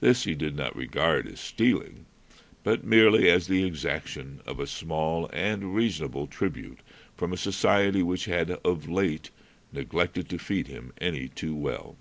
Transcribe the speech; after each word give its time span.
This 0.00 0.24
he 0.24 0.34
did 0.34 0.54
not 0.54 0.76
regard 0.76 1.26
as 1.26 1.40
stealing, 1.40 2.04
but 2.62 2.84
merely 2.84 3.30
as 3.30 3.46
the 3.46 3.64
exaction 3.64 4.42
of 4.44 4.60
a 4.60 4.66
small 4.66 5.30
and 5.32 5.74
reasonable 5.74 6.26
tribute 6.26 6.80
from 7.16 7.32
a 7.32 7.38
Society 7.38 8.02
which 8.02 8.26
had 8.26 8.50
of 8.50 8.86
late 8.86 9.30
neglected 9.72 10.28
to 10.28 10.38
feed 10.38 10.66
him 10.66 10.92
any 11.00 11.28
too 11.28 11.54
well. 11.54 11.96